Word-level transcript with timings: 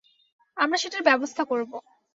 আমরা 0.57 0.77
সেটার 0.77 1.03
ব্যবস্থা 1.03 1.43
করবো। 1.43 1.77